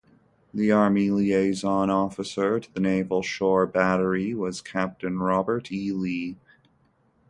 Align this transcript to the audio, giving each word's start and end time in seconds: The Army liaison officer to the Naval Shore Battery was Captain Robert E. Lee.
The 0.51 0.71
Army 0.71 1.11
liaison 1.11 1.91
officer 1.91 2.59
to 2.59 2.73
the 2.73 2.79
Naval 2.79 3.21
Shore 3.21 3.67
Battery 3.67 4.33
was 4.33 4.59
Captain 4.59 5.19
Robert 5.19 5.71
E. 5.71 5.91
Lee. 5.91 6.37